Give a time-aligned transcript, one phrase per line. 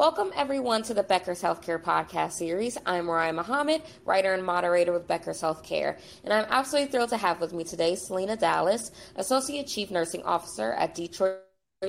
[0.00, 2.78] Welcome, everyone, to the Becker's Healthcare podcast series.
[2.86, 7.38] I'm Mariah Muhammad, writer and moderator with Becker's Healthcare, and I'm absolutely thrilled to have
[7.38, 11.42] with me today Selina Dallas, Associate Chief Nursing Officer at Detroit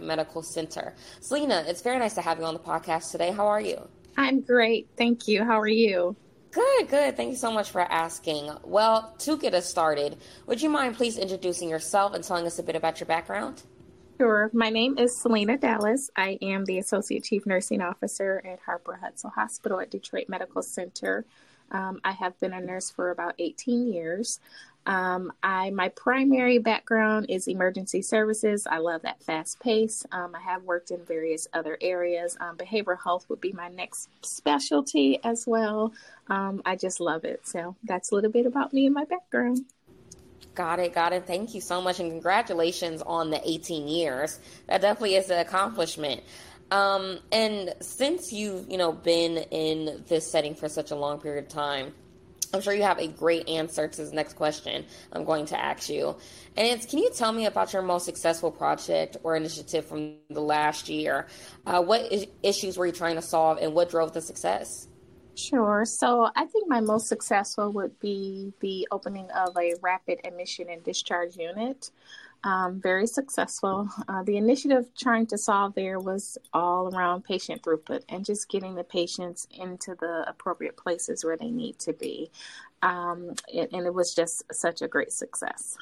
[0.00, 0.94] Medical Center.
[1.20, 3.30] Selina, it's very nice to have you on the podcast today.
[3.30, 3.86] How are you?
[4.16, 4.88] I'm great.
[4.96, 5.44] Thank you.
[5.44, 6.16] How are you?
[6.50, 7.14] Good, good.
[7.14, 8.50] Thank you so much for asking.
[8.64, 10.16] Well, to get us started,
[10.46, 13.64] would you mind please introducing yourself and telling us a bit about your background?
[14.18, 14.50] Sure.
[14.52, 16.10] My name is Selina Dallas.
[16.16, 21.24] I am the Associate Chief Nursing Officer at Harper Hutzel Hospital at Detroit Medical Center.
[21.70, 24.40] Um, I have been a nurse for about 18 years.
[24.86, 28.66] Um, I my primary background is emergency services.
[28.68, 30.04] I love that fast pace.
[30.10, 32.36] Um, I have worked in various other areas.
[32.40, 35.92] Um, behavioral health would be my next specialty as well.
[36.26, 37.46] Um, I just love it.
[37.46, 39.64] So that's a little bit about me and my background.
[40.58, 41.24] Got it, got it.
[41.24, 44.40] Thank you so much, and congratulations on the 18 years.
[44.66, 46.24] That definitely is an accomplishment.
[46.72, 51.44] Um, and since you've you know been in this setting for such a long period
[51.44, 51.94] of time,
[52.52, 55.88] I'm sure you have a great answer to this next question I'm going to ask
[55.88, 56.16] you.
[56.56, 60.40] And it's can you tell me about your most successful project or initiative from the
[60.40, 61.28] last year?
[61.66, 64.88] Uh, what is- issues were you trying to solve, and what drove the success?
[65.38, 65.84] Sure.
[65.84, 70.82] So I think my most successful would be the opening of a rapid admission and
[70.82, 71.92] discharge unit.
[72.42, 73.88] Um, very successful.
[74.08, 78.74] Uh, the initiative trying to solve there was all around patient throughput and just getting
[78.74, 82.32] the patients into the appropriate places where they need to be.
[82.82, 85.78] Um, it, and it was just such a great success.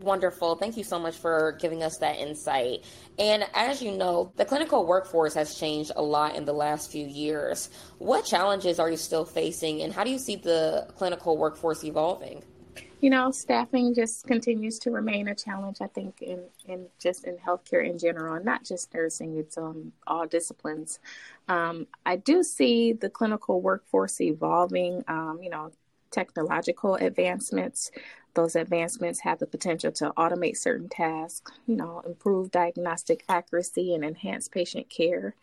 [0.00, 0.56] Wonderful.
[0.56, 2.84] Thank you so much for giving us that insight.
[3.18, 7.06] And as you know, the clinical workforce has changed a lot in the last few
[7.06, 7.68] years.
[7.98, 12.42] What challenges are you still facing, and how do you see the clinical workforce evolving?
[13.02, 17.36] You know, staffing just continues to remain a challenge, I think, in, in just in
[17.36, 20.98] healthcare in general, and not just nursing, it's um, all disciplines.
[21.48, 25.72] Um, I do see the clinical workforce evolving, um, you know,
[26.10, 27.90] technological advancements
[28.34, 34.04] those advancements have the potential to automate certain tasks, you know, improve diagnostic accuracy and
[34.04, 35.34] enhance patient care.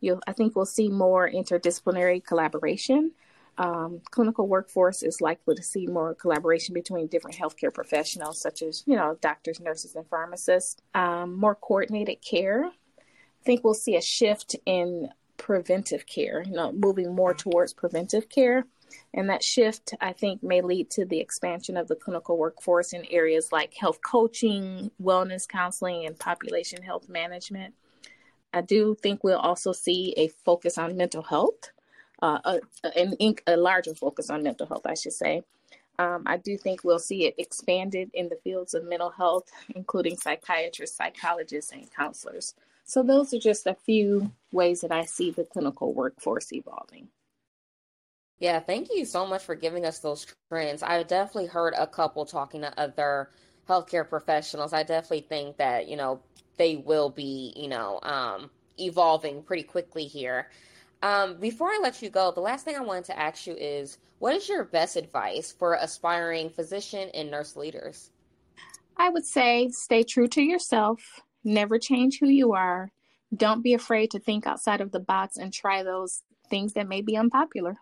[0.00, 3.12] You'll, I think we'll see more interdisciplinary collaboration.
[3.58, 8.82] Um, clinical workforce is likely to see more collaboration between different healthcare professionals, such as
[8.86, 10.80] you know doctors, nurses, and pharmacists.
[10.94, 12.66] Um, more coordinated care.
[12.66, 16.42] I think we'll see a shift in preventive care.
[16.42, 18.66] You know, moving more towards preventive care
[19.14, 23.04] and that shift, I think, may lead to the expansion of the clinical workforce in
[23.06, 27.74] areas like health coaching, wellness counseling, and population health management.
[28.52, 31.70] I do think we'll also see a focus on mental health,
[32.22, 35.42] uh, a, a, a, larger focus on mental health, I should say.
[35.98, 40.16] Um, I do think we'll see it expanded in the fields of mental health, including
[40.16, 42.54] psychiatrists, psychologists, and counselors.
[42.84, 47.08] So, those are just a few ways that I see the clinical workforce evolving.
[48.40, 50.82] Yeah, thank you so much for giving us those trends.
[50.82, 53.28] I definitely heard a couple talking to other
[53.68, 54.72] healthcare professionals.
[54.72, 56.20] I definitely think that, you know,
[56.56, 60.48] they will be, you know, um, evolving pretty quickly here.
[61.02, 63.98] Um, before I let you go, the last thing I wanted to ask you is
[64.18, 68.10] what is your best advice for aspiring physician and nurse leaders?
[68.96, 71.02] I would say stay true to yourself,
[71.44, 72.90] never change who you are.
[73.34, 77.00] Don't be afraid to think outside of the box and try those things that may
[77.00, 77.76] be unpopular.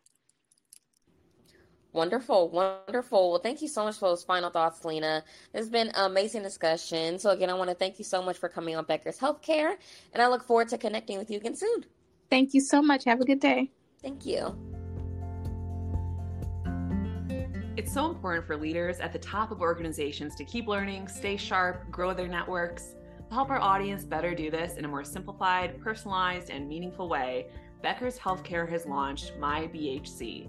[1.93, 3.31] Wonderful, wonderful.
[3.31, 5.25] Well, thank you so much for those final thoughts, Lena.
[5.54, 7.19] It's been an amazing discussion.
[7.19, 9.75] So, again, I want to thank you so much for coming on Becker's Healthcare,
[10.12, 11.86] and I look forward to connecting with you again soon.
[12.28, 13.04] Thank you so much.
[13.04, 13.71] Have a good day.
[14.03, 14.54] Thank you.
[17.78, 21.91] It's so important for leaders at the top of organizations to keep learning, stay sharp,
[21.91, 22.97] grow their networks.
[23.28, 27.47] To help our audience better do this in a more simplified, personalized, and meaningful way,
[27.83, 30.48] Becker's Healthcare has launched My BHC